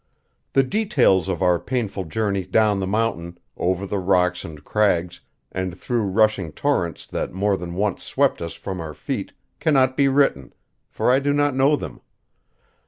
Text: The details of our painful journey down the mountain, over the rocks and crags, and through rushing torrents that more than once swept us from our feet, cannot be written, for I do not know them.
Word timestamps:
The 0.53 0.63
details 0.63 1.29
of 1.29 1.43
our 1.43 1.59
painful 1.59 2.05
journey 2.05 2.43
down 2.43 2.79
the 2.79 2.87
mountain, 2.87 3.37
over 3.55 3.85
the 3.85 3.99
rocks 3.99 4.43
and 4.43 4.63
crags, 4.65 5.21
and 5.51 5.77
through 5.79 6.05
rushing 6.07 6.53
torrents 6.53 7.05
that 7.05 7.33
more 7.33 7.55
than 7.55 7.75
once 7.75 8.03
swept 8.03 8.41
us 8.41 8.55
from 8.55 8.81
our 8.81 8.95
feet, 8.95 9.33
cannot 9.59 9.95
be 9.95 10.07
written, 10.07 10.53
for 10.89 11.11
I 11.11 11.19
do 11.19 11.33
not 11.33 11.53
know 11.55 11.75
them. 11.75 12.01